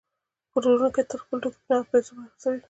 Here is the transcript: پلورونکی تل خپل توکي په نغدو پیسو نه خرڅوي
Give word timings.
پلورونکی 0.51 1.03
تل 1.09 1.17
خپل 1.23 1.37
توکي 1.43 1.59
په 1.61 1.65
نغدو 1.71 1.89
پیسو 1.91 2.11
نه 2.17 2.21
خرڅوي 2.31 2.57